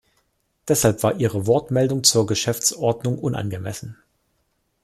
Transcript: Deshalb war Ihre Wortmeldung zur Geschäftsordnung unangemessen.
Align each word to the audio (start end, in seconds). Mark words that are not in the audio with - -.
Deshalb 0.67 1.03
war 1.03 1.19
Ihre 1.19 1.45
Wortmeldung 1.45 2.03
zur 2.03 2.25
Geschäftsordnung 2.25 3.19
unangemessen. 3.19 3.97